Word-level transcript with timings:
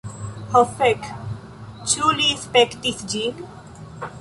Ho 0.53 0.61
fek, 0.79 1.05
ĉu 1.91 2.09
li 2.21 2.31
spektis 2.45 3.07
ĝin? 3.13 3.45